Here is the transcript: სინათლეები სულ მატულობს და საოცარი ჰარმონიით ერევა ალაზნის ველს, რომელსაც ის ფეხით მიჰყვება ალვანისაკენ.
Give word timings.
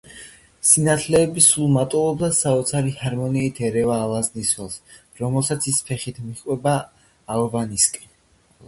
სინათლეები 0.67 1.43
სულ 1.47 1.67
მატულობს 1.75 2.21
და 2.23 2.29
საოცარი 2.37 2.93
ჰარმონიით 3.03 3.61
ერევა 3.69 3.99
ალაზნის 4.07 4.55
ველს, 4.63 4.79
რომელსაც 5.23 5.71
ის 5.75 5.87
ფეხით 5.93 6.21
მიჰყვება 6.27 6.77
ალვანისაკენ. 7.37 8.13